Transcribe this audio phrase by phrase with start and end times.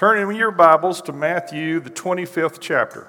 [0.00, 3.06] Turn in your Bibles to Matthew, the 25th chapter.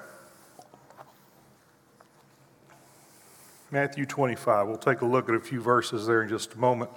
[3.70, 4.68] Matthew 25.
[4.68, 6.90] We'll take a look at a few verses there in just a moment.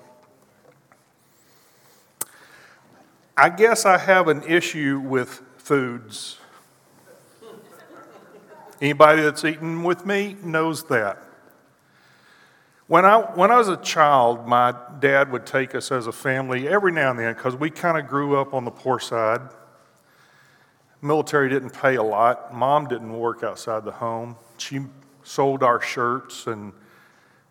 [3.38, 6.40] I guess I have an issue with foods.
[8.82, 11.24] Anybody that's eaten with me knows that.
[12.88, 16.68] When I, when I was a child, my dad would take us as a family
[16.68, 19.40] every now and then because we kind of grew up on the poor side.
[21.02, 22.54] Military didn't pay a lot.
[22.54, 24.36] Mom didn't work outside the home.
[24.58, 24.82] She
[25.24, 26.74] sold our shirts, and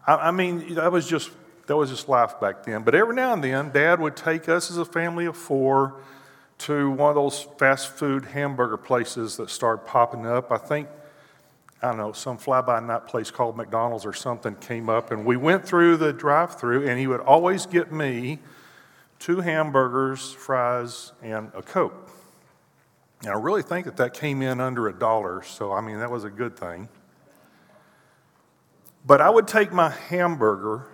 [0.06, 1.30] I, I mean that was just
[1.66, 2.82] that was just life back then.
[2.82, 5.94] But every now and then, Dad would take us as a family of four
[6.58, 10.50] to one of those fast food hamburger places that started popping up.
[10.52, 10.88] I think
[11.84, 15.26] I don't know, some fly by night place called McDonald's or something came up, and
[15.26, 18.38] we went through the drive through, and he would always get me
[19.18, 22.10] two hamburgers, fries, and a Coke.
[23.24, 26.10] And I really think that that came in under a dollar, so I mean, that
[26.10, 26.90] was a good thing.
[29.06, 30.88] But I would take my hamburger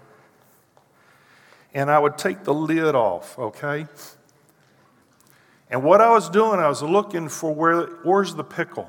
[1.74, 3.86] and I would take the lid off, okay?
[5.70, 8.88] And what I was doing, I was looking for where, where's the pickle?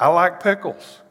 [0.00, 1.02] I like pickles.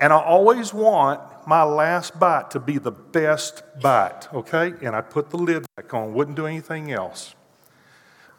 [0.00, 4.74] And I always want my last bite to be the best bite, okay?
[4.82, 7.36] And I put the lid back on, wouldn't do anything else.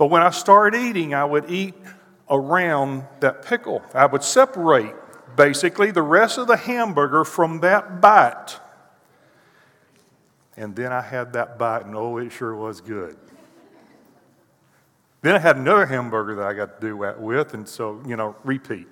[0.01, 1.75] But when I started eating, I would eat
[2.27, 3.83] around that pickle.
[3.93, 4.95] I would separate
[5.35, 8.59] basically the rest of the hamburger from that bite.
[10.57, 13.15] And then I had that bite, and oh, it sure was good.
[15.21, 18.15] Then I had another hamburger that I got to do that with, and so, you
[18.15, 18.87] know, repeat.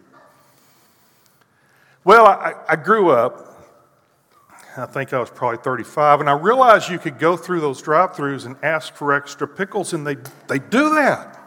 [2.03, 3.58] Well, I, I grew up
[4.79, 8.13] I think I was probably 35, and I realized you could go through those drive
[8.13, 10.15] throughs and ask for extra pickles, and they,
[10.47, 11.39] they do that.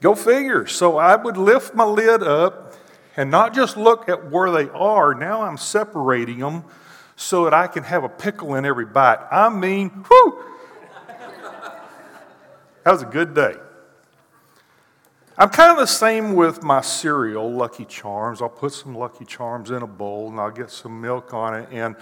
[0.00, 0.66] Go figure.
[0.66, 2.74] So I would lift my lid up
[3.16, 6.64] and not just look at where they are, now I'm separating them
[7.16, 9.20] so that I can have a pickle in every bite.
[9.30, 10.44] I mean, whew!
[12.84, 13.54] That was a good day.
[15.36, 18.40] I'm kind of the same with my cereal, Lucky Charms.
[18.40, 21.68] I'll put some Lucky Charms in a bowl and I'll get some milk on it.
[21.72, 21.96] And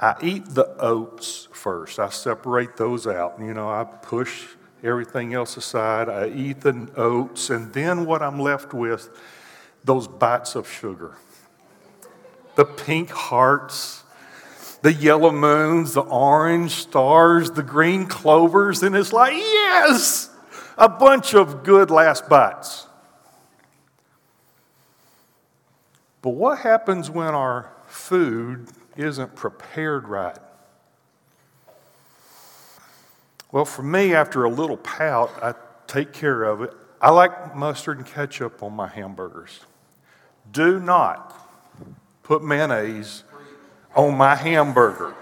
[0.00, 1.98] I eat the oats first.
[1.98, 3.38] I separate those out.
[3.38, 4.46] You know, I push
[4.82, 6.08] everything else aside.
[6.08, 7.50] I eat the oats.
[7.50, 9.10] And then what I'm left with,
[9.84, 11.16] those bites of sugar.
[12.54, 14.02] The pink hearts,
[14.80, 18.82] the yellow moons, the orange stars, the green clovers.
[18.82, 20.30] And it's like, yes!
[20.76, 22.86] A bunch of good last bites.
[26.22, 30.38] But what happens when our food isn't prepared right?
[33.50, 35.54] Well, for me, after a little pout, I
[35.86, 36.72] take care of it.
[37.00, 39.60] I like mustard and ketchup on my hamburgers.
[40.52, 41.38] Do not
[42.22, 43.24] put mayonnaise
[43.94, 45.14] on my hamburger.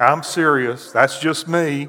[0.00, 0.90] I'm serious.
[0.90, 1.88] That's just me.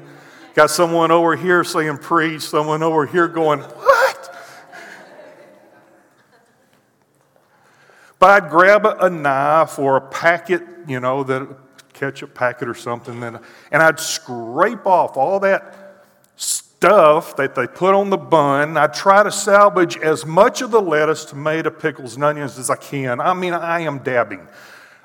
[0.56, 4.34] Got someone over here saying preach, someone over here going, what?
[8.18, 11.46] But I'd grab a knife or a packet, you know, that
[11.92, 13.38] ketchup packet or something, and,
[13.70, 16.04] and I'd scrape off all that
[16.36, 18.78] stuff that they put on the bun.
[18.78, 22.76] I'd try to salvage as much of the lettuce, tomato, pickles, and onions as I
[22.76, 23.20] can.
[23.20, 24.48] I mean, I am dabbing.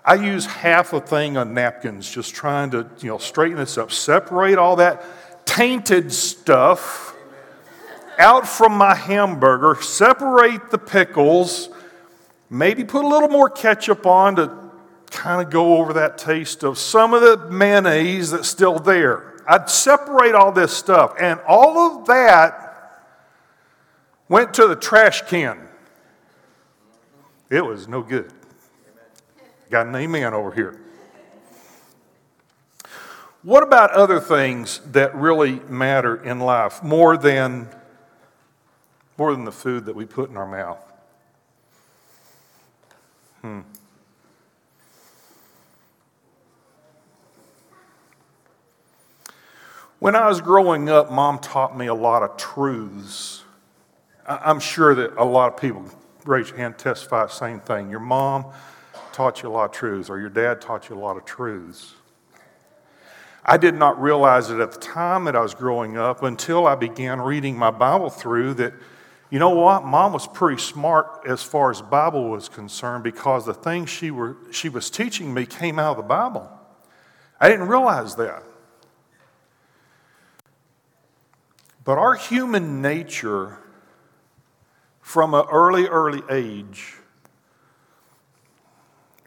[0.05, 3.91] I use half a thing on napkins just trying to, you know, straighten this up,
[3.91, 5.03] separate all that
[5.45, 7.15] tainted stuff
[8.17, 11.69] out from my hamburger, separate the pickles,
[12.49, 14.71] maybe put a little more ketchup on to
[15.09, 19.41] kind of go over that taste of some of the mayonnaise that's still there.
[19.47, 22.67] I'd separate all this stuff, and all of that
[24.29, 25.67] went to the trash can.
[27.49, 28.31] It was no good.
[29.69, 30.80] Got an amen over here.
[33.43, 37.67] What about other things that really matter in life more than,
[39.17, 40.77] more than the food that we put in our mouth?
[43.41, 43.61] Hmm.
[49.97, 53.43] When I was growing up, mom taught me a lot of truths.
[54.27, 55.85] I'm sure that a lot of people
[56.25, 57.89] raise your hand, testify the same thing.
[57.89, 58.45] Your mom
[59.13, 61.95] taught you a lot of truths, or your dad taught you a lot of truths.
[63.43, 66.75] I did not realize it at the time that I was growing up until I
[66.75, 68.73] began reading my Bible through that,
[69.31, 73.53] you know what, mom was pretty smart as far as Bible was concerned because the
[73.53, 76.51] things she, were, she was teaching me came out of the Bible.
[77.39, 78.43] I didn't realize that.
[81.83, 83.57] But our human nature,
[85.01, 86.97] from an early, early age,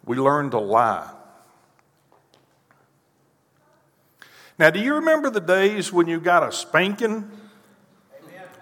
[0.04, 1.10] we learn to lie.
[4.58, 7.28] Now, do you remember the days when you got a spanking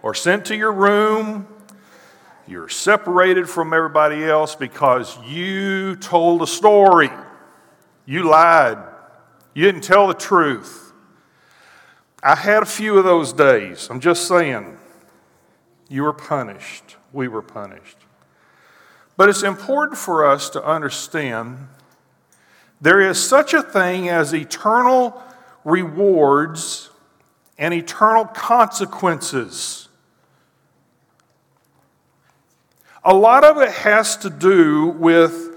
[0.03, 1.47] or sent to your room?
[2.47, 7.11] You're separated from everybody else because you told a story.
[8.07, 8.79] You lied.
[9.55, 10.93] You didn't tell the truth.
[12.23, 13.89] I had a few of those days.
[13.91, 14.79] I'm just saying.
[15.89, 16.97] You were punished.
[17.13, 17.99] We were punished.
[19.19, 21.69] But it's important for us to understand
[22.81, 25.23] there is such a thing as eternal
[25.65, 26.91] rewards
[27.59, 29.89] and eternal consequences.
[33.05, 35.51] A lot of it has to do with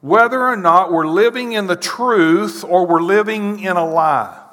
[0.00, 4.44] whether or not we're living in the truth or we're living in a lie.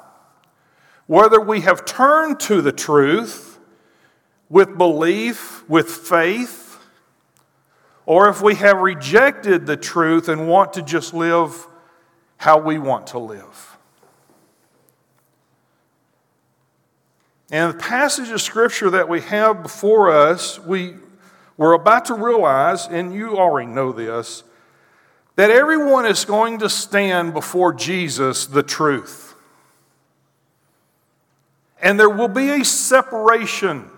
[1.06, 3.58] Whether we have turned to the truth
[4.48, 6.78] with belief, with faith,
[8.06, 11.66] or if we have rejected the truth and want to just live
[12.38, 13.75] how we want to live.
[17.50, 20.96] And the passage of scripture that we have before us, we,
[21.56, 24.42] we're about to realize, and you already know this,
[25.36, 29.34] that everyone is going to stand before Jesus, the truth.
[31.80, 33.90] And there will be a separation.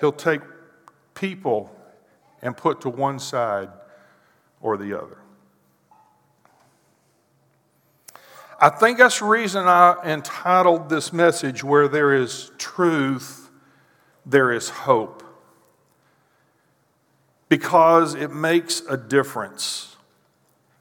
[0.00, 0.40] He'll take
[1.14, 1.74] people
[2.42, 3.68] and put to one side
[4.60, 5.18] or the other.
[8.58, 13.50] I think that's the reason I entitled this message, Where There Is Truth,
[14.24, 15.22] There Is Hope.
[17.48, 19.96] Because it makes a difference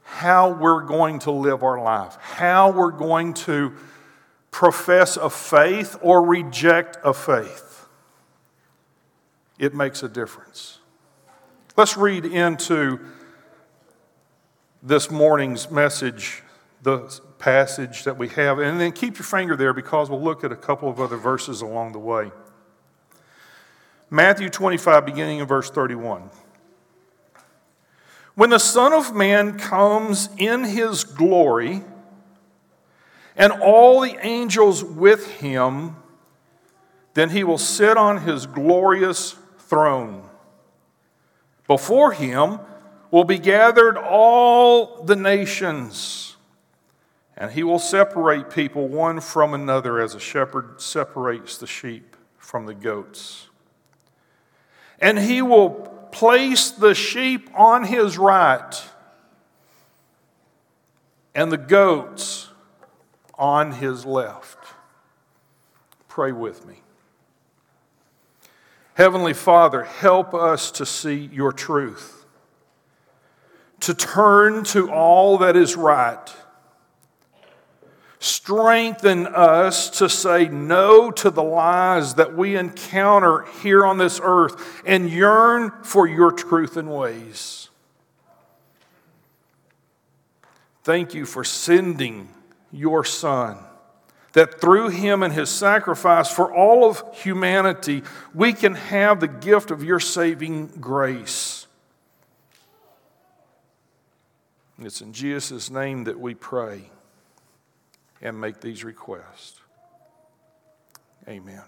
[0.04, 3.74] how we're going to live our life, how we're going to
[4.52, 7.88] profess a faith or reject a faith.
[9.60, 10.80] It makes a difference.
[11.76, 13.00] Let's read into
[14.82, 16.42] this morning's message
[16.82, 18.58] the passage that we have.
[18.58, 21.62] And then keep your finger there because we'll look at a couple of other verses
[21.62, 22.32] along the way.
[24.10, 26.32] Matthew 25, beginning in verse 31.
[28.34, 31.84] When the Son of Man comes in his glory,
[33.38, 35.98] and all the angels with him,
[37.14, 40.28] then he will sit on his glorious throne.
[41.68, 42.60] Before him
[43.12, 46.35] will be gathered all the nations
[47.38, 52.66] and he will separate people one from another as a shepherd separates the sheep from
[52.66, 53.50] the goats.
[55.00, 55.72] And he will
[56.12, 58.74] place the sheep on his right
[61.34, 62.50] and the goats
[63.38, 64.58] on his left.
[66.08, 66.82] Pray with me.
[68.94, 72.26] Heavenly Father, help us to see your truth,
[73.82, 76.34] to turn to all that is right
[78.26, 84.82] Strengthen us to say no to the lies that we encounter here on this earth
[84.84, 87.70] and yearn for your truth and ways.
[90.84, 92.30] Thank you for sending
[92.72, 93.60] your Son,
[94.34, 98.02] that through him and his sacrifice for all of humanity,
[98.34, 101.68] we can have the gift of your saving grace.
[104.80, 106.90] It's in Jesus' name that we pray
[108.22, 109.60] and make these requests.
[111.28, 111.64] Amen.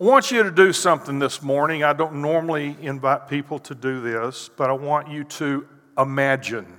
[0.00, 1.82] I want you to do something this morning.
[1.82, 5.66] I don't normally invite people to do this, but I want you to
[5.98, 6.76] imagine.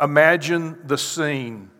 [0.00, 1.70] Imagine the scene.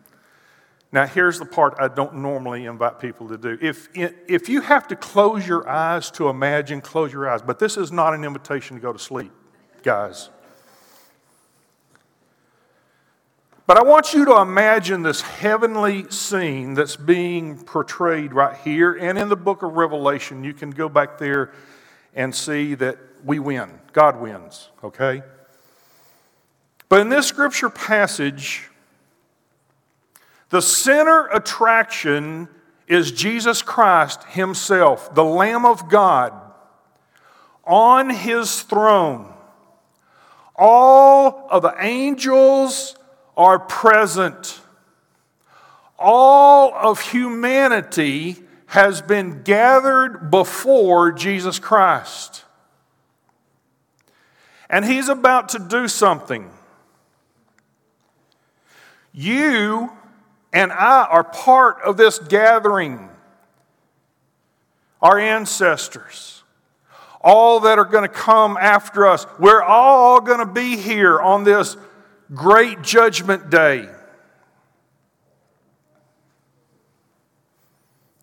[0.91, 3.57] Now, here's the part I don't normally invite people to do.
[3.61, 7.41] If, if you have to close your eyes to imagine, close your eyes.
[7.41, 9.31] But this is not an invitation to go to sleep,
[9.83, 10.29] guys.
[13.69, 19.15] But I want you to imagine this heavenly scene that's being portrayed right here and
[19.15, 20.43] in the book of Revelation.
[20.43, 21.51] You can go back there
[22.15, 23.69] and see that we win.
[23.93, 25.21] God wins, okay?
[26.89, 28.67] But in this scripture passage,
[30.49, 32.49] the center attraction
[32.87, 36.33] is Jesus Christ Himself, the Lamb of God,
[37.65, 39.31] on His throne.
[40.55, 42.95] All of the angels
[43.39, 44.59] are present.
[45.97, 52.43] All of humanity has been gathered before Jesus Christ.
[54.69, 56.51] And he's about to do something.
[59.13, 59.89] You
[60.51, 63.07] and I are part of this gathering.
[65.01, 66.43] Our ancestors,
[67.21, 71.45] all that are going to come after us, we're all going to be here on
[71.45, 71.77] this
[72.33, 73.89] great judgment day.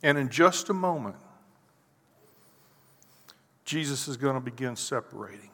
[0.02, 1.16] And in just a moment,
[3.64, 5.50] Jesus is going to begin separating.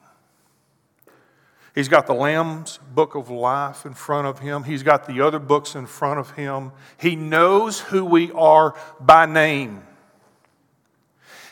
[1.75, 4.65] He's got the Lamb's book of life in front of him.
[4.65, 6.73] He's got the other books in front of him.
[6.99, 9.83] He knows who we are by name.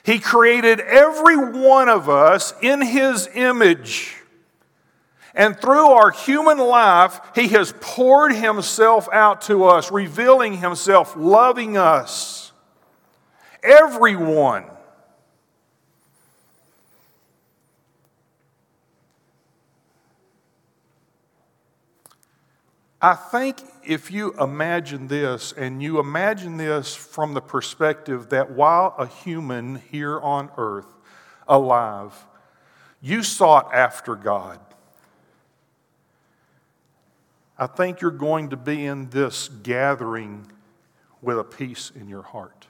[0.02, 4.16] He created every one of us in His image.
[5.40, 11.78] And through our human life, He has poured Himself out to us, revealing Himself, loving
[11.78, 12.52] us.
[13.62, 14.66] Everyone.
[23.00, 28.94] I think if you imagine this, and you imagine this from the perspective that while
[28.98, 30.92] a human here on earth,
[31.48, 32.26] alive,
[33.00, 34.60] you sought after God,
[37.60, 40.50] I think you're going to be in this gathering
[41.20, 42.66] with a peace in your heart.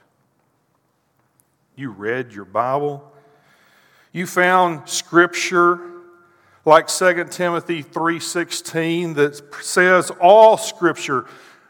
[1.77, 3.09] You read your Bible,
[4.11, 5.79] you found Scripture
[6.65, 11.25] like 2 Timothy 3:16 that says all scripture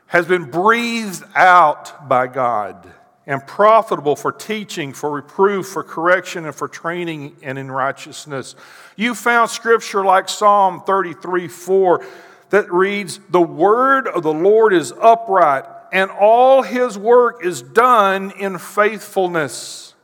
[0.07, 2.91] has been breathed out by God
[3.27, 8.55] and profitable for teaching, for reproof, for correction, and for training and in righteousness.
[8.97, 12.03] You found scripture like Psalm 33 4
[12.51, 18.31] that reads, The word of the Lord is upright, and all his work is done
[18.31, 19.95] in faithfulness.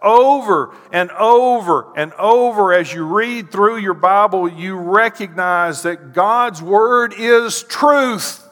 [0.00, 6.62] Over and over and over, as you read through your Bible, you recognize that God's
[6.62, 8.44] Word is truth.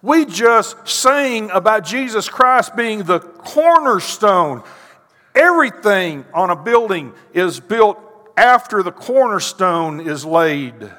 [0.00, 4.62] We just sang about Jesus Christ being the cornerstone.
[5.34, 7.98] Everything on a building is built
[8.36, 10.90] after the cornerstone is laid.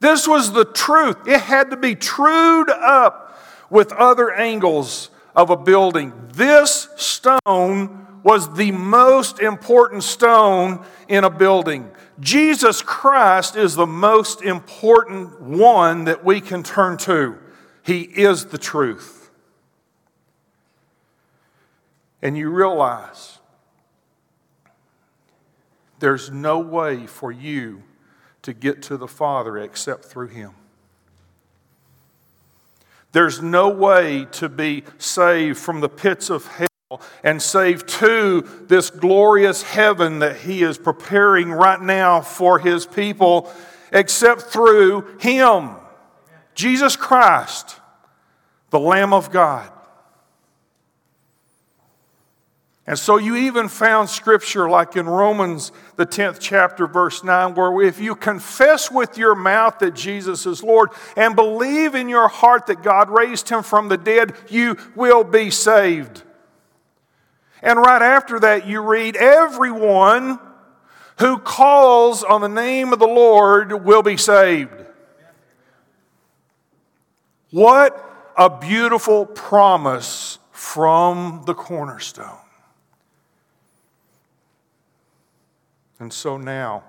[0.00, 1.16] This was the truth.
[1.26, 3.38] It had to be trued up
[3.70, 6.12] with other angles of a building.
[6.34, 11.90] This stone was the most important stone in a building.
[12.20, 17.38] Jesus Christ is the most important one that we can turn to.
[17.82, 19.30] He is the truth.
[22.20, 23.38] And you realize
[26.02, 27.80] there's no way for you
[28.42, 30.50] to get to the Father except through Him.
[33.12, 38.90] There's no way to be saved from the pits of hell and saved to this
[38.90, 43.48] glorious heaven that He is preparing right now for His people
[43.92, 45.70] except through Him,
[46.56, 47.78] Jesus Christ,
[48.70, 49.70] the Lamb of God.
[52.86, 57.82] And so you even found scripture like in Romans, the 10th chapter, verse 9, where
[57.82, 62.66] if you confess with your mouth that Jesus is Lord and believe in your heart
[62.66, 66.24] that God raised him from the dead, you will be saved.
[67.62, 70.40] And right after that, you read, Everyone
[71.20, 74.72] who calls on the name of the Lord will be saved.
[77.50, 82.41] What a beautiful promise from the cornerstone.
[86.02, 86.82] And so now,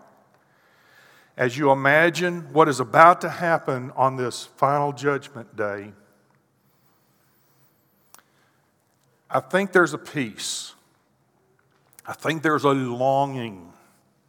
[1.38, 5.92] as you imagine what is about to happen on this final judgment day,
[9.30, 10.74] I think there's a peace.
[12.08, 13.72] I think there's a longing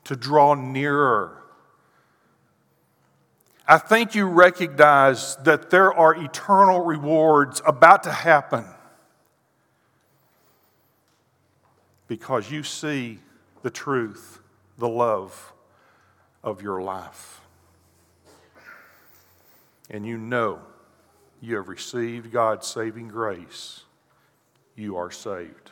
[0.04, 1.42] to draw nearer.
[3.66, 8.66] I think you recognize that there are eternal rewards about to happen
[12.06, 13.20] because you see
[13.62, 14.40] the truth
[14.78, 15.52] the love
[16.42, 17.40] of your life.
[19.90, 20.60] And you know
[21.40, 23.82] you have received God's saving grace,
[24.76, 25.70] you are saved.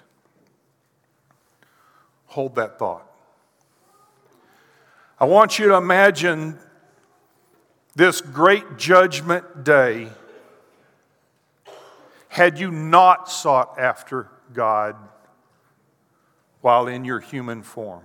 [2.26, 3.06] Hold that thought.
[5.18, 6.58] I want you to imagine
[7.94, 10.08] this great judgment day
[12.28, 14.96] had you not sought after God
[16.62, 18.02] while in your human form.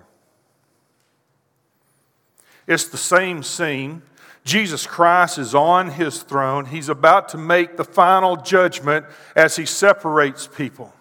[2.67, 4.01] It's the same scene.
[4.43, 6.65] Jesus Christ is on his throne.
[6.65, 9.05] He's about to make the final judgment
[9.35, 10.93] as he separates people.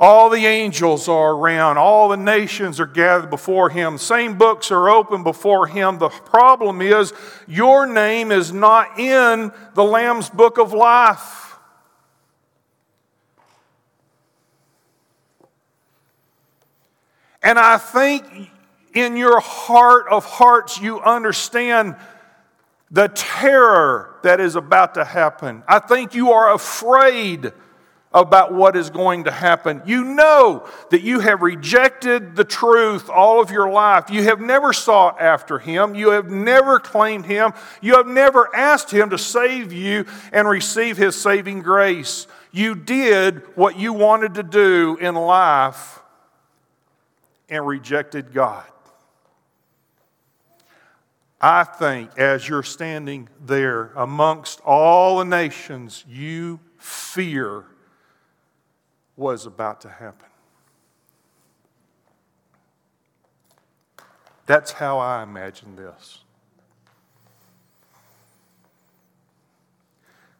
[0.00, 1.78] All the angels are around.
[1.78, 3.98] All the nations are gathered before him.
[3.98, 5.98] Same books are open before him.
[5.98, 7.12] The problem is,
[7.46, 11.56] your name is not in the Lamb's book of life.
[17.44, 18.50] And I think
[18.94, 21.96] in your heart of hearts, you understand
[22.90, 25.62] the terror that is about to happen.
[25.66, 27.52] I think you are afraid
[28.14, 29.82] about what is going to happen.
[29.86, 34.10] You know that you have rejected the truth all of your life.
[34.10, 35.94] You have never sought after Him.
[35.94, 37.52] You have never claimed Him.
[37.80, 42.26] You have never asked Him to save you and receive His saving grace.
[42.50, 46.00] You did what you wanted to do in life
[47.48, 48.64] and rejected God.
[51.42, 57.64] I think as you're standing there amongst all the nations, you fear
[59.16, 60.28] was about to happen.
[64.46, 66.20] That's how I imagine this.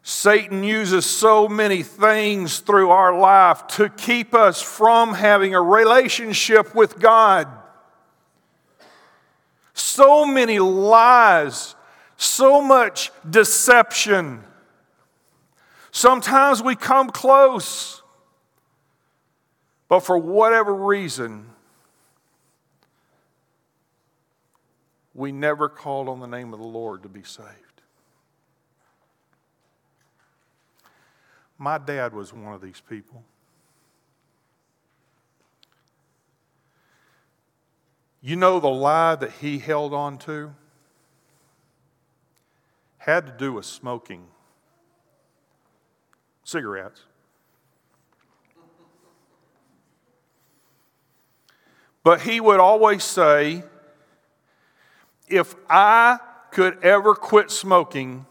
[0.05, 6.75] Satan uses so many things through our life to keep us from having a relationship
[6.75, 7.49] with God.
[9.93, 11.75] So many lies,
[12.17, 14.43] so much deception.
[15.91, 18.03] Sometimes we come close.
[19.89, 21.45] But for whatever reason,
[25.13, 27.83] we never called on the name of the Lord to be saved.
[31.59, 33.25] My dad was one of these people.
[38.23, 40.55] You know the lie that he held on to?
[42.99, 44.29] Had to do with smoking
[46.45, 47.03] cigarettes.
[52.05, 53.65] But he would always say,
[55.29, 56.19] if I
[56.53, 58.27] could ever quit smoking,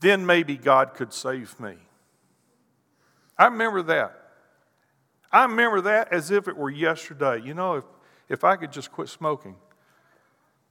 [0.00, 1.76] then maybe God could save me.
[3.38, 4.14] I remember that.
[5.30, 7.40] I remember that as if it were yesterday.
[7.42, 7.84] You know, if,
[8.28, 9.56] if I could just quit smoking,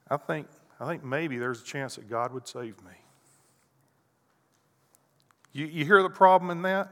[0.10, 0.48] I think,
[0.80, 2.92] I think maybe there's a chance that God would save me.
[5.52, 6.90] You, you hear the problem in that?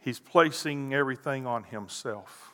[0.00, 2.52] He's placing everything on himself.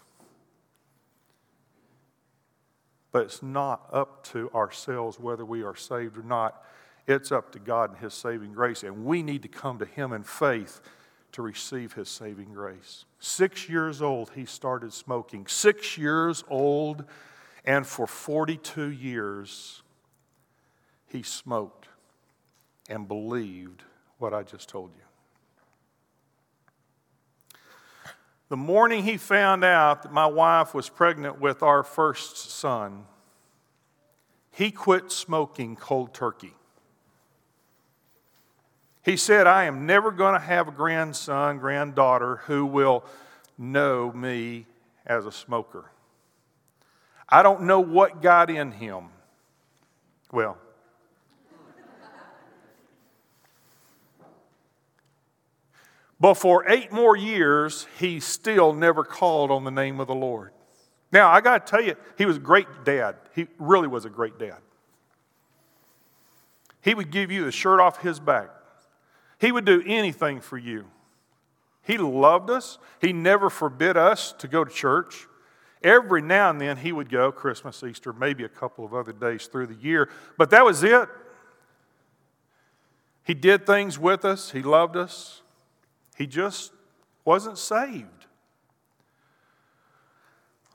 [3.11, 6.65] But it's not up to ourselves whether we are saved or not.
[7.07, 8.83] It's up to God and His saving grace.
[8.83, 10.81] And we need to come to Him in faith
[11.33, 13.05] to receive His saving grace.
[13.25, 15.47] Six years old, he started smoking.
[15.47, 17.05] Six years old,
[17.65, 19.83] and for 42 years,
[21.07, 21.87] he smoked
[22.89, 23.85] and believed
[24.19, 25.03] what I just told you.
[28.49, 33.05] The morning he found out that my wife was pregnant with our first son,
[34.51, 36.55] he quit smoking cold turkey.
[39.05, 43.05] He said, I am never going to have a grandson, granddaughter who will
[43.59, 44.67] know me
[45.07, 45.91] as a smoker.
[47.29, 49.09] I don't know what got in him.
[50.31, 50.57] Well,
[56.23, 60.53] But for eight more years, he still never called on the name of the Lord.
[61.11, 63.17] Now, I got to tell you, he was a great dad.
[63.35, 64.59] He really was a great dad.
[66.81, 68.51] He would give you the shirt off his back,
[69.43, 70.85] he would do anything for you.
[71.83, 72.79] He loved us.
[73.01, 75.27] He never forbid us to go to church.
[75.83, 79.49] Every now and then he would go, Christmas, Easter, maybe a couple of other days
[79.49, 81.09] through the year, but that was it.
[83.25, 85.43] He did things with us, he loved us.
[86.17, 86.71] He just
[87.25, 88.27] wasn't saved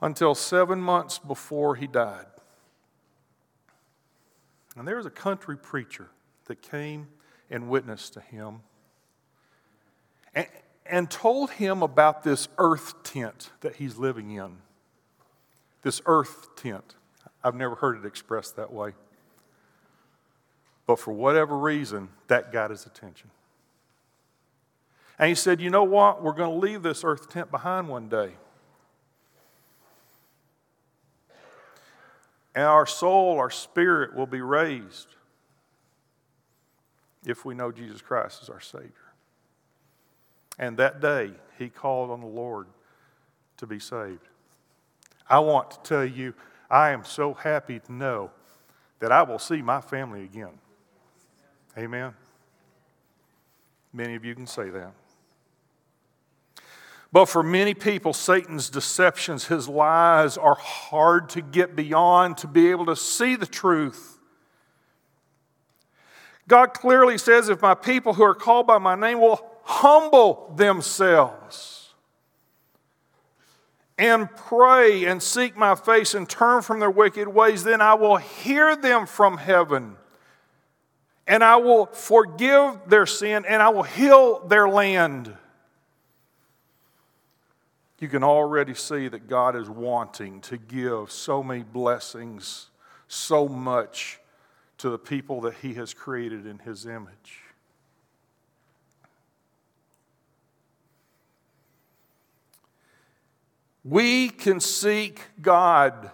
[0.02, 2.26] until seven months before he died.
[4.76, 6.08] And there was a country preacher
[6.48, 7.08] that came
[7.50, 8.60] and witnessed to him
[10.34, 10.46] and,
[10.86, 14.58] and told him about this earth tent that he's living in.
[15.82, 16.94] This earth tent.
[17.42, 18.92] I've never heard it expressed that way.
[20.86, 23.30] But for whatever reason, that got his attention.
[25.18, 26.22] And he said, You know what?
[26.22, 28.30] We're going to leave this earth tent behind one day.
[32.54, 35.14] And our soul, our spirit will be raised
[37.26, 38.92] if we know Jesus Christ as our Savior.
[40.58, 42.66] And that day, he called on the Lord
[43.58, 44.28] to be saved.
[45.28, 46.34] I want to tell you,
[46.70, 48.30] I am so happy to know
[49.00, 50.58] that I will see my family again.
[51.76, 52.14] Amen.
[53.92, 54.92] Many of you can say that.
[57.10, 62.70] But for many people, Satan's deceptions, his lies are hard to get beyond to be
[62.70, 64.17] able to see the truth.
[66.48, 71.92] God clearly says, If my people who are called by my name will humble themselves
[73.98, 78.16] and pray and seek my face and turn from their wicked ways, then I will
[78.16, 79.96] hear them from heaven
[81.26, 85.34] and I will forgive their sin and I will heal their land.
[87.98, 92.70] You can already see that God is wanting to give so many blessings,
[93.06, 94.20] so much
[94.78, 97.42] to the people that He has created in His image.
[103.84, 106.10] We can seek God,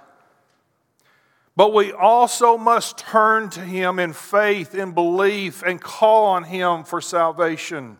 [1.56, 6.84] but we also must turn to Him in faith, in belief, and call on Him
[6.84, 7.98] for salvation.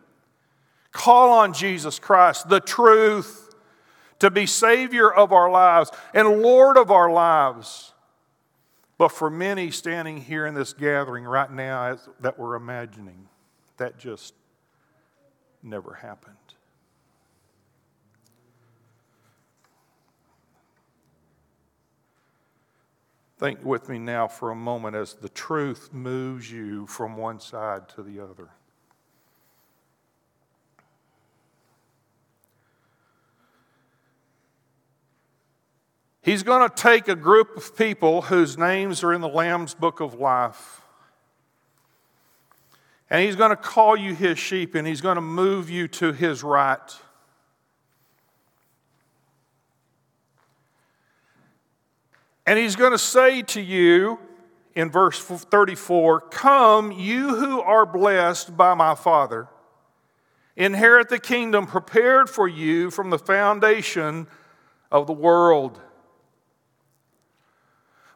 [0.92, 3.54] Call on Jesus Christ, the truth
[4.20, 7.93] to be Savior of our lives and Lord of our lives.
[8.96, 13.28] But for many standing here in this gathering right now that we're imagining,
[13.76, 14.34] that just
[15.62, 16.36] never happened.
[23.38, 27.88] Think with me now for a moment as the truth moves you from one side
[27.90, 28.50] to the other.
[36.24, 40.00] He's going to take a group of people whose names are in the Lamb's book
[40.00, 40.80] of life.
[43.10, 46.14] And he's going to call you his sheep and he's going to move you to
[46.14, 46.78] his right.
[52.46, 54.18] And he's going to say to you
[54.74, 59.48] in verse 34 Come, you who are blessed by my Father,
[60.56, 64.26] inherit the kingdom prepared for you from the foundation
[64.90, 65.80] of the world.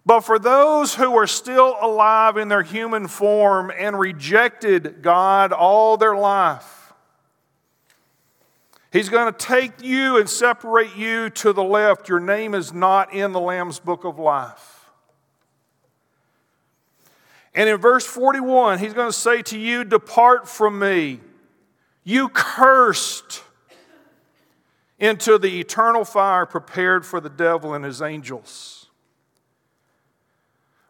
[0.09, 5.99] But for those who are still alive in their human form and rejected God all
[5.99, 6.95] their life,
[8.91, 12.09] He's going to take you and separate you to the left.
[12.09, 14.87] Your name is not in the Lamb's book of life.
[17.55, 21.21] And in verse 41, He's going to say to you, Depart from me,
[22.03, 23.43] you cursed,
[24.99, 28.88] into the eternal fire prepared for the devil and his angels.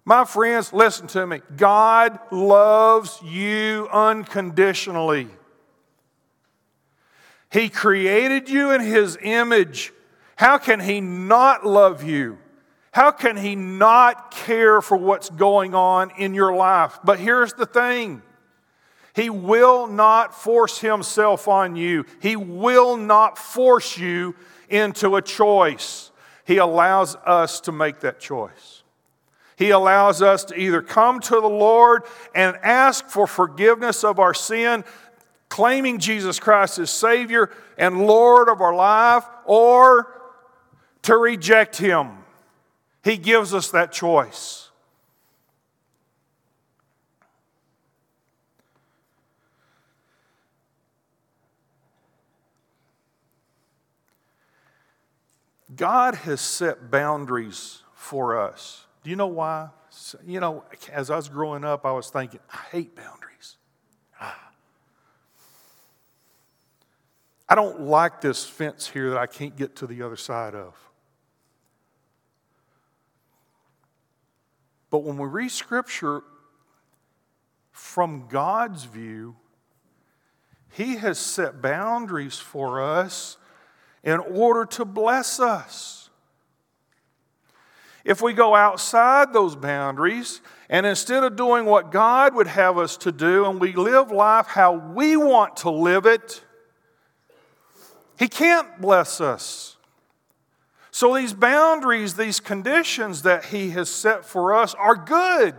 [0.09, 1.42] My friends, listen to me.
[1.55, 5.29] God loves you unconditionally.
[7.53, 9.92] He created you in His image.
[10.37, 12.38] How can He not love you?
[12.90, 16.99] How can He not care for what's going on in your life?
[17.05, 18.23] But here's the thing
[19.14, 24.35] He will not force Himself on you, He will not force you
[24.71, 26.11] into a choice.
[26.47, 28.78] He allows us to make that choice.
[29.59, 34.33] He allows us to either come to the Lord and ask for forgiveness of our
[34.33, 34.85] sin,
[35.49, 40.14] claiming Jesus Christ as Savior and Lord of our life, or
[41.03, 42.18] to reject Him.
[43.03, 44.71] He gives us that choice.
[55.75, 58.85] God has set boundaries for us.
[59.09, 59.71] Do you know why?
[60.27, 63.57] You know, as I was growing up, I was thinking, I hate boundaries.
[64.21, 64.51] Ah.
[67.49, 70.77] I don't like this fence here that I can't get to the other side of.
[74.90, 76.23] But when we read Scripture
[77.73, 79.37] from God's view,
[80.71, 83.38] He has set boundaries for us
[84.05, 86.08] in order to bless us.
[88.04, 92.96] If we go outside those boundaries and instead of doing what God would have us
[92.98, 96.42] to do and we live life how we want to live it,
[98.18, 99.76] He can't bless us.
[100.90, 105.54] So, these boundaries, these conditions that He has set for us are good.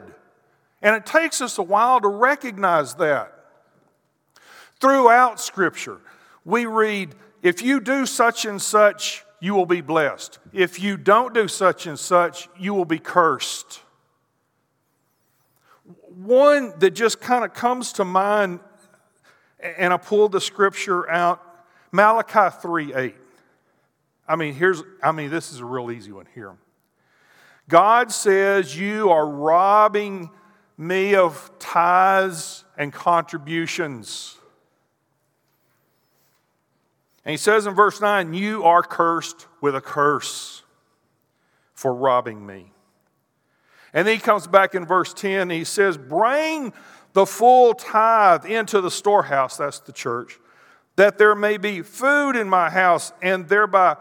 [0.82, 3.34] And it takes us a while to recognize that.
[4.80, 6.00] Throughout Scripture,
[6.46, 10.40] we read, if you do such and such, you will be blessed.
[10.54, 13.82] If you don't do such and such, you will be cursed.
[16.08, 18.60] One that just kind of comes to mind,
[19.60, 21.42] and I pulled the scripture out
[21.92, 23.16] Malachi 3 8.
[24.28, 26.56] I mean, here's, I mean, this is a real easy one here.
[27.68, 30.30] God says, You are robbing
[30.78, 34.39] me of tithes and contributions.
[37.30, 40.64] And he says in verse 9, You are cursed with a curse
[41.76, 42.72] for robbing me.
[43.94, 46.74] And then he comes back in verse 10 and he says, Bring
[47.14, 50.40] the full tithe into the storehouse, that's the church,
[50.96, 53.96] that there may be food in my house, and thereby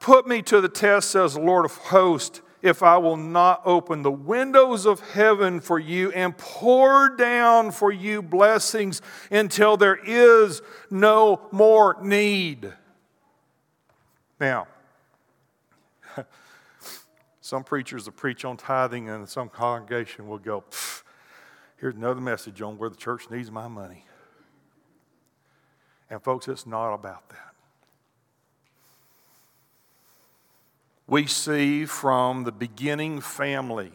[0.00, 4.02] put me to the test, says the Lord of hosts, if I will not open
[4.02, 10.62] the windows of heaven for you and pour down for you blessings until there is
[10.90, 12.72] no more need.
[14.38, 14.66] Now,
[17.40, 20.64] some preachers will preach on tithing, and some congregation will go,
[21.76, 24.04] Here's another message on where the church needs my money.
[26.10, 27.49] And, folks, it's not about that.
[31.10, 33.90] We see from the beginning family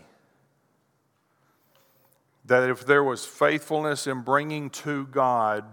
[2.43, 5.63] that if there was faithfulness in bringing to God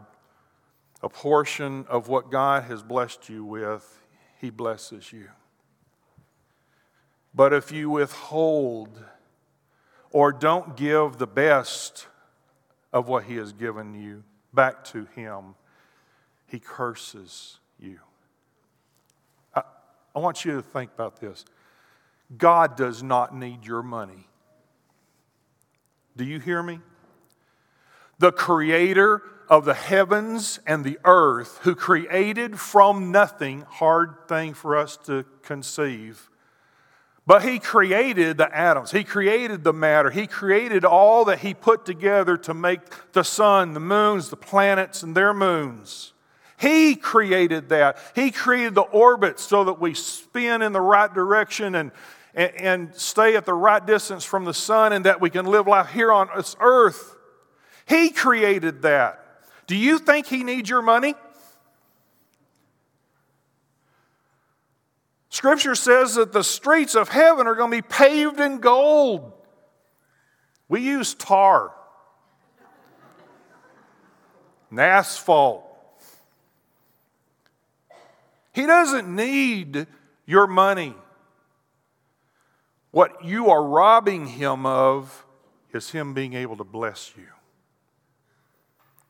[1.02, 4.04] a portion of what God has blessed you with,
[4.40, 5.30] He blesses you.
[7.34, 9.04] But if you withhold
[10.12, 12.06] or don't give the best
[12.92, 14.22] of what He has given you
[14.54, 15.56] back to Him,
[16.46, 17.98] He curses you.
[20.14, 21.44] I, want you to think about this
[22.36, 24.28] God does not need your money.
[26.16, 26.80] Do you hear me?
[28.18, 34.76] The creator of the heavens and the earth, who created from nothing, hard thing for
[34.76, 36.30] us to conceive
[37.24, 41.84] but he created the atoms, he created the matter, he created all that he put
[41.84, 42.80] together to make
[43.12, 46.14] the sun, the moons, the planets, and their moons.
[46.62, 47.98] He created that.
[48.14, 51.90] He created the orbits so that we spin in the right direction and,
[52.34, 55.66] and, and stay at the right distance from the sun and that we can live
[55.66, 57.16] life here on this earth.
[57.88, 59.42] He created that.
[59.66, 61.16] Do you think he needs your money?
[65.30, 69.32] Scripture says that the streets of heaven are going to be paved in gold.
[70.68, 71.72] We use tar
[74.70, 75.70] and asphalt.
[78.52, 79.86] He doesn't need
[80.26, 80.94] your money.
[82.90, 85.24] What you are robbing him of
[85.72, 87.28] is him being able to bless you.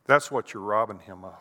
[0.06, 1.40] That's what you're robbing him of.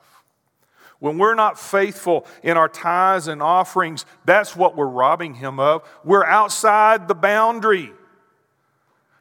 [0.99, 5.83] When we're not faithful in our tithes and offerings, that's what we're robbing him of.
[6.03, 7.91] We're outside the boundary.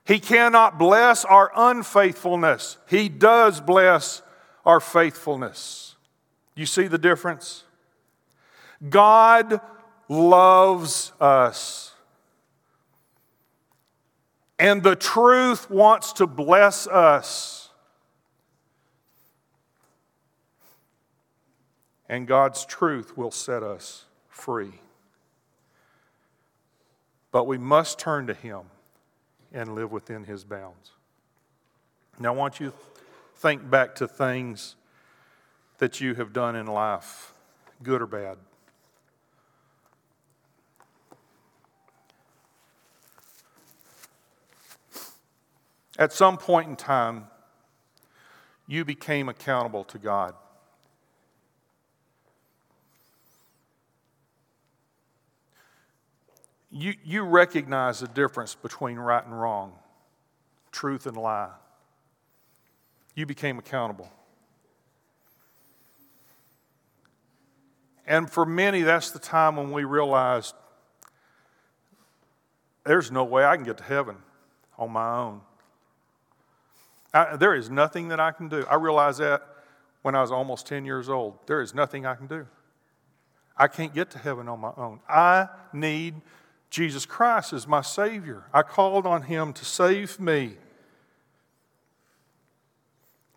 [0.05, 2.79] He cannot bless our unfaithfulness.
[2.89, 4.23] He does bless
[4.65, 5.97] our faithfulness.
[6.55, 7.65] You see the difference?
[8.89, 9.61] God
[10.09, 11.93] loves us.
[14.59, 17.61] And the truth wants to bless us.
[22.11, 24.81] and God's truth will set us free.
[27.31, 28.63] But we must turn to Him
[29.53, 30.91] and live within His bounds.
[32.19, 32.77] Now, I want you to
[33.37, 34.75] think back to things
[35.79, 37.33] that you have done in life,
[37.81, 38.39] good or bad.
[46.01, 47.27] At some point in time,
[48.67, 50.35] you became accountable to God.
[56.71, 59.73] you, you recognize the difference between right and wrong,
[60.71, 61.51] truth and lie.
[63.15, 64.11] You became accountable.
[68.07, 70.55] And for many, that's the time when we realized
[72.85, 74.17] there's no way I can get to heaven
[74.79, 75.41] on my own.
[77.13, 78.65] I, there is nothing that I can do.
[78.71, 79.43] I realized that
[80.03, 81.39] when I was almost 10 years old.
[81.47, 82.47] There is nothing I can do.
[83.57, 85.01] I can't get to heaven on my own.
[85.09, 86.15] I need
[86.71, 88.45] Jesus Christ as my Savior.
[88.55, 90.55] I called on Him to save me.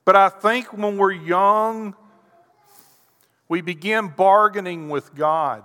[0.06, 1.96] But I think when we're young,
[3.50, 5.64] we begin bargaining with God.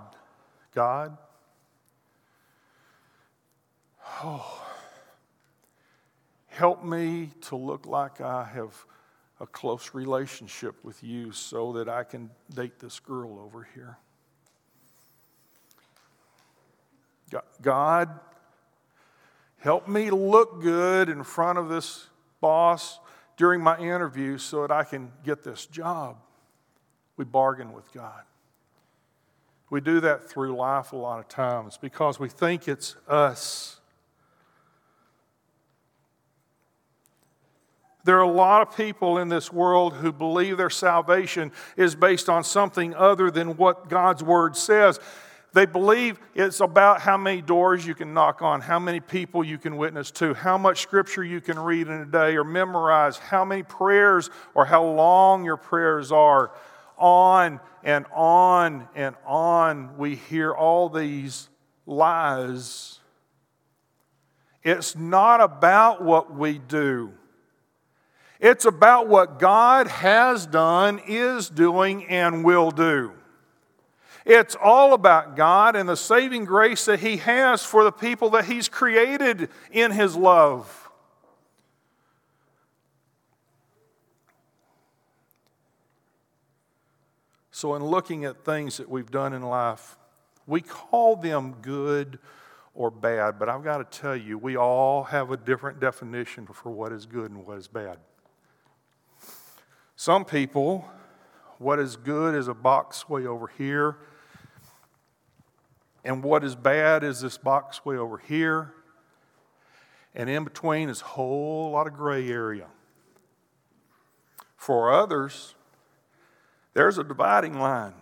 [0.73, 1.17] God,
[4.23, 4.58] oh,
[6.59, 8.85] help me to look like I have
[9.39, 13.97] a close relationship with you so that I can date this girl over here.
[17.61, 18.09] God,
[19.59, 22.07] help me look good in front of this
[22.41, 22.99] boss
[23.37, 26.17] during my interview so that I can get this job.
[27.15, 28.23] We bargain with God.
[29.69, 33.78] We do that through life a lot of times because we think it's us.
[38.09, 42.27] There are a lot of people in this world who believe their salvation is based
[42.27, 44.99] on something other than what God's Word says.
[45.53, 49.59] They believe it's about how many doors you can knock on, how many people you
[49.59, 53.45] can witness to, how much scripture you can read in a day or memorize, how
[53.45, 56.49] many prayers or how long your prayers are.
[56.97, 61.47] On and on and on, we hear all these
[61.85, 63.01] lies.
[64.63, 67.13] It's not about what we do.
[68.39, 73.11] It's about what God has done, is doing, and will do.
[74.25, 78.45] It's all about God and the saving grace that He has for the people that
[78.45, 80.89] He's created in His love.
[87.51, 89.97] So, in looking at things that we've done in life,
[90.47, 92.19] we call them good
[92.73, 96.71] or bad, but I've got to tell you, we all have a different definition for
[96.71, 97.97] what is good and what is bad.
[99.99, 100.89] Some people,
[101.57, 103.97] what is good is a box way over here,
[106.05, 108.73] and what is bad is this box way over here.
[110.15, 112.67] And in between is a whole lot of gray area.
[114.55, 115.55] For others,
[116.73, 117.95] there's a dividing line.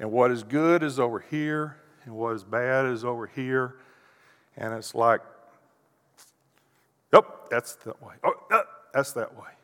[0.00, 3.74] And what is good is over here, and what is bad is over here.
[4.56, 5.20] And it's like,
[7.12, 8.14] yep, that's that way.
[8.24, 8.62] Oh,
[8.94, 9.57] that's that way.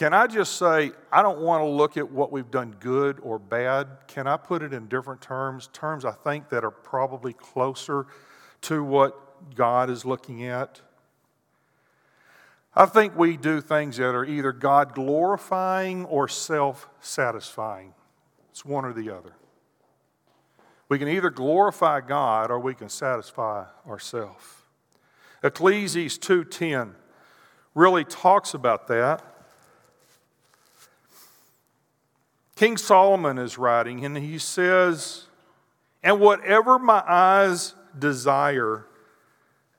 [0.00, 3.38] Can I just say, I don't want to look at what we've done good or
[3.38, 3.86] bad.
[4.06, 5.68] Can I put it in different terms?
[5.74, 8.06] Terms I think that are probably closer
[8.62, 10.80] to what God is looking at.
[12.74, 17.92] I think we do things that are either God glorifying or self satisfying.
[18.52, 19.34] It's one or the other.
[20.88, 24.62] We can either glorify God or we can satisfy ourselves.
[25.42, 26.94] Ecclesiastes 2:10
[27.74, 29.26] really talks about that.
[32.60, 35.28] King Solomon is writing, and he says,
[36.02, 38.84] And whatever my eyes desire,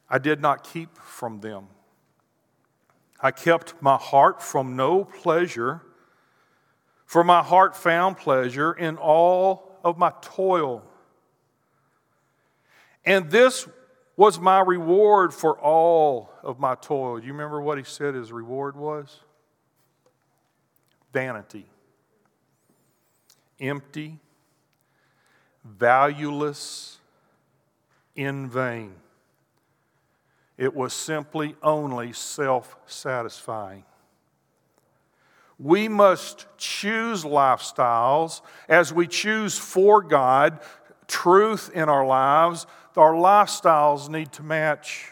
[0.09, 1.67] I did not keep from them.
[3.19, 5.83] I kept my heart from no pleasure,
[7.05, 10.83] for my heart found pleasure in all of my toil.
[13.05, 13.67] And this
[14.17, 17.19] was my reward for all of my toil.
[17.19, 19.19] You remember what he said his reward was?
[21.13, 21.67] Vanity
[23.61, 24.19] empty,
[25.63, 26.97] valueless,
[28.15, 28.93] in vain.
[30.57, 33.83] It was simply only self satisfying.
[35.57, 40.59] We must choose lifestyles as we choose for God
[41.07, 42.65] truth in our lives.
[42.97, 45.11] Our lifestyles need to match.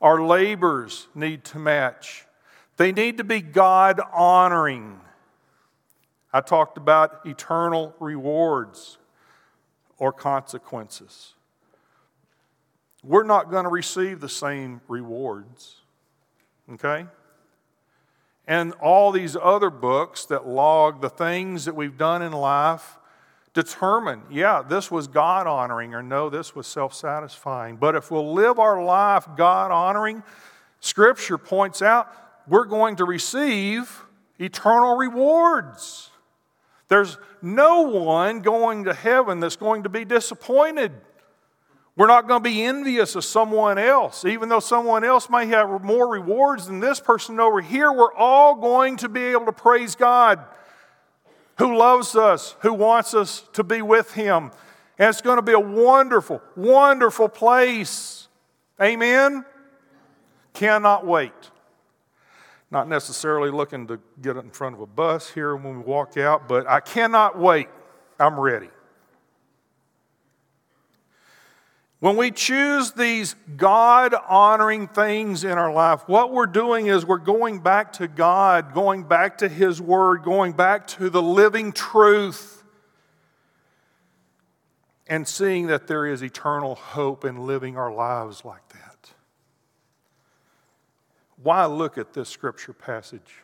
[0.00, 2.26] Our labors need to match.
[2.76, 5.00] They need to be God honoring.
[6.32, 8.98] I talked about eternal rewards
[9.98, 11.34] or consequences.
[13.04, 15.80] We're not going to receive the same rewards,
[16.72, 17.06] okay?
[18.46, 22.98] And all these other books that log the things that we've done in life
[23.54, 27.76] determine, yeah, this was God honoring, or no, this was self satisfying.
[27.76, 30.22] But if we'll live our life God honoring,
[30.80, 32.12] Scripture points out
[32.48, 34.04] we're going to receive
[34.38, 36.11] eternal rewards.
[36.92, 40.92] There's no one going to heaven that's going to be disappointed.
[41.96, 44.26] We're not going to be envious of someone else.
[44.26, 48.56] Even though someone else may have more rewards than this person over here, we're all
[48.56, 50.44] going to be able to praise God
[51.56, 54.50] who loves us, who wants us to be with Him.
[54.98, 58.28] And it's going to be a wonderful, wonderful place.
[58.78, 59.46] Amen?
[60.52, 61.32] Cannot wait.
[62.72, 66.48] Not necessarily looking to get in front of a bus here when we walk out,
[66.48, 67.68] but I cannot wait.
[68.18, 68.70] I'm ready.
[72.00, 77.18] When we choose these God honoring things in our life, what we're doing is we're
[77.18, 82.64] going back to God, going back to His Word, going back to the living truth,
[85.06, 88.71] and seeing that there is eternal hope in living our lives like that.
[91.42, 93.42] Why look at this scripture passage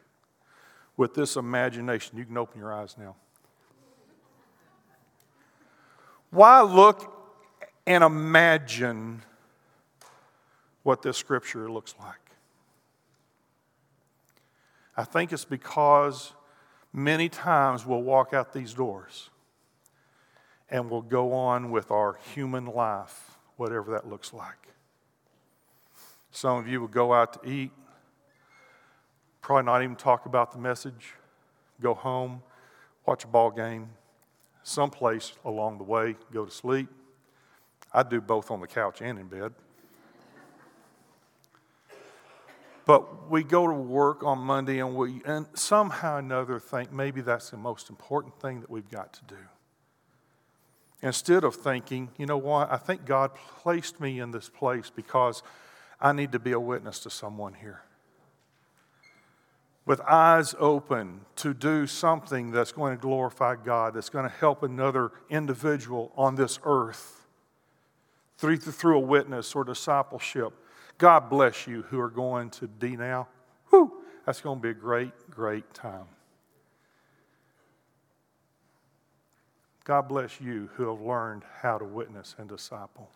[0.97, 2.19] with this imagination?
[2.19, 3.17] You can open your eyes now.
[6.31, 7.15] Why look
[7.87, 9.23] and imagine
[10.83, 12.17] what this scripture looks like?
[14.97, 16.33] I think it's because
[16.93, 19.31] many times we'll walk out these doors
[20.71, 24.69] and we'll go on with our human life, whatever that looks like.
[26.31, 27.71] Some of you will go out to eat,
[29.41, 31.15] probably not even talk about the message,
[31.81, 32.43] go home,
[33.07, 33.91] watch a ball game,
[34.63, 36.89] someplace along the way, go to sleep.
[37.93, 39.53] I do both on the couch and in bed.
[42.85, 47.21] But we go to work on Monday and we and somehow or another think maybe
[47.21, 49.41] that's the most important thing that we've got to do.
[51.03, 55.43] Instead of thinking, you know what, I think God placed me in this place because
[56.01, 57.83] I need to be a witness to someone here.
[59.89, 64.63] With eyes open to do something that's going to glorify God, that's going to help
[64.63, 67.27] another individual on this earth
[68.37, 70.53] through, through a witness or discipleship
[70.99, 73.29] God bless you who are going to D now.
[73.71, 76.07] Whew, that's going to be a great, great time.
[79.85, 83.09] God bless you who have learned how to witness and disciple,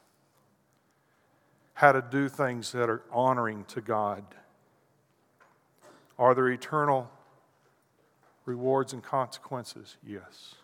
[1.75, 4.25] how to do things that are honoring to God.
[6.19, 7.11] Are there eternal
[8.45, 9.97] rewards and consequences?
[10.07, 10.57] Yes.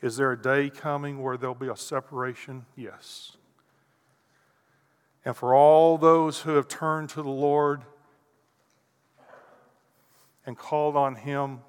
[0.00, 2.66] Is there a day coming where there'll be a separation?
[2.76, 3.36] Yes.
[5.24, 7.82] And for all those who have turned to the Lord
[10.46, 11.60] and called on Him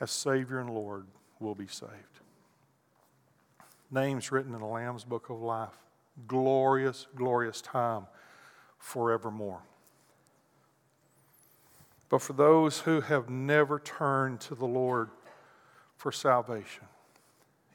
[0.00, 1.06] as Savior and Lord
[1.38, 1.92] will be saved.
[3.90, 5.76] Names written in the Lamb's Book of Life.
[6.26, 8.06] Glorious, glorious time
[8.78, 9.62] forevermore.
[12.12, 15.08] But for those who have never turned to the Lord
[15.96, 16.84] for salvation,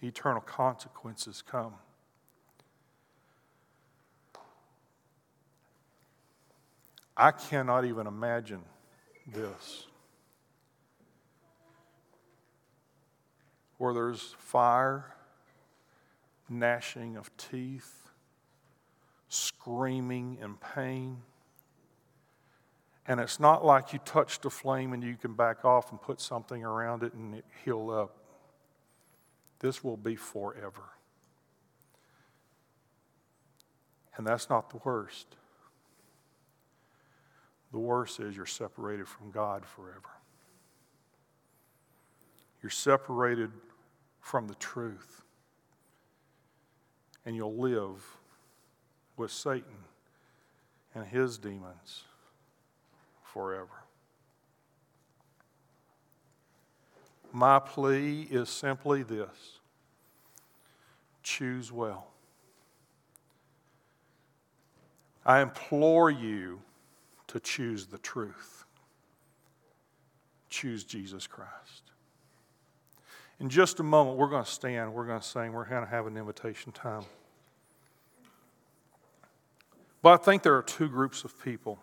[0.04, 1.74] eternal consequences come.
[7.18, 8.62] I cannot even imagine
[9.26, 9.88] this.
[13.80, 15.16] Where there's fire,
[16.48, 18.12] gnashing of teeth,
[19.30, 21.24] screaming in pain.
[23.08, 26.20] And it's not like you touched a flame and you can back off and put
[26.20, 28.18] something around it and it heal up.
[29.60, 30.84] This will be forever.
[34.18, 35.28] And that's not the worst.
[37.72, 40.10] The worst is you're separated from God forever.
[42.62, 43.52] You're separated
[44.20, 45.22] from the truth.
[47.26, 48.04] And you'll live
[49.16, 49.86] with Satan
[50.94, 52.04] and his demons
[53.34, 53.84] forever.
[57.32, 59.60] My plea is simply this
[61.24, 62.08] choose well.
[65.26, 66.62] I implore you
[67.28, 68.64] to choose the truth.
[70.50, 71.92] Choose Jesus Christ.
[73.40, 75.90] In just a moment, we're going to stand, we're going to sing, we're going to
[75.90, 77.04] have an invitation time.
[80.02, 81.78] But I think there are two groups of people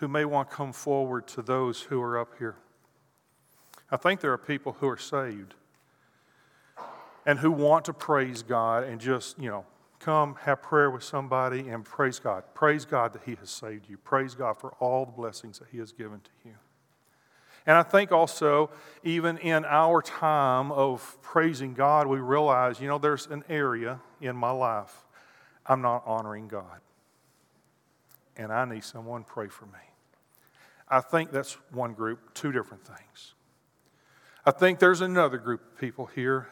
[0.00, 2.56] who may want to come forward to those who are up here.
[3.90, 5.54] I think there are people who are saved
[7.26, 9.66] and who want to praise God and just, you know,
[9.98, 12.44] come have prayer with somebody and praise God.
[12.54, 13.98] Praise God that He has saved you.
[13.98, 16.54] Praise God for all the blessings that He has given to you.
[17.66, 18.70] And I think also,
[19.04, 24.34] even in our time of praising God, we realize, you know, there's an area in
[24.34, 25.04] my life
[25.66, 26.80] I'm not honoring God.
[28.38, 29.89] And I need someone pray for me.
[30.90, 33.34] I think that's one group, two different things.
[34.44, 36.48] I think there's another group of people here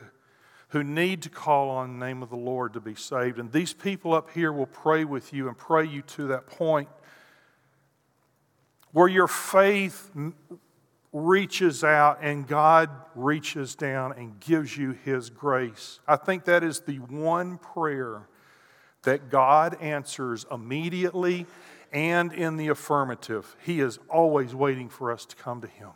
[0.69, 3.39] who need to call on the name of the Lord to be saved.
[3.39, 6.89] And these people up here will pray with you and pray you to that point
[8.93, 10.11] where your faith
[11.13, 16.01] reaches out and God reaches down and gives you His grace.
[16.07, 18.29] I think that is the one prayer
[19.09, 21.47] that God answers immediately
[21.95, 23.57] and in the affirmative.
[23.65, 25.93] He is always waiting for us to come to Him.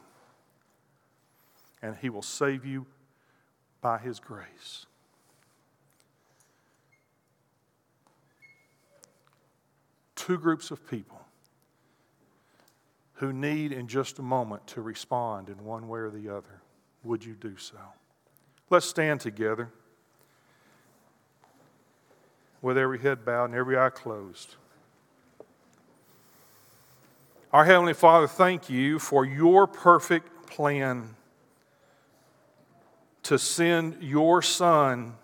[1.83, 2.87] And He will save you
[3.83, 4.87] by His grace.
[10.17, 11.21] Two groups of people
[13.17, 16.63] who need in just a moment to respond in one way or the other.
[17.05, 17.77] Would you do so?
[18.71, 19.71] Let's stand together
[22.63, 24.55] with every head bowed and every eye closed.
[27.53, 31.17] Our Heavenly Father, thank you for your perfect plan
[33.25, 35.15] to send your Son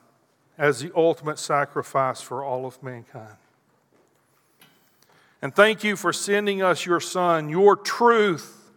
[0.59, 3.37] as the ultimate sacrifice for all of mankind.
[5.41, 8.73] And thank you for sending us your Son, your truth,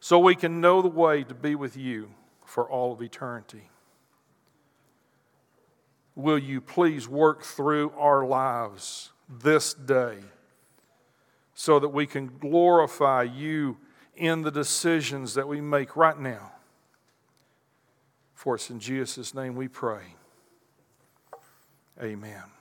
[0.00, 2.10] so we can know the way to be with you
[2.44, 3.70] for all of eternity.
[6.18, 10.18] Will you please work through our lives this day
[11.54, 13.76] so that we can glorify you
[14.16, 16.50] in the decisions that we make right now.
[18.34, 20.02] For it's in Jesus' name we pray.
[22.02, 22.57] Amen.